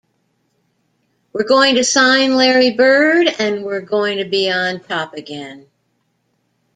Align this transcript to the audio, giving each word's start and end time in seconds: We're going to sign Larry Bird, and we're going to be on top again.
We're 1.31 1.43
going 1.43 1.75
to 1.75 1.83
sign 1.83 2.35
Larry 2.35 2.71
Bird, 2.71 3.27
and 3.37 3.63
we're 3.63 3.81
going 3.81 4.17
to 4.17 4.25
be 4.25 4.49
on 4.51 4.79
top 4.79 5.13
again. 5.13 5.67